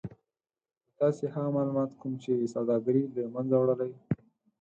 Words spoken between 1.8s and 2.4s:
کوم چې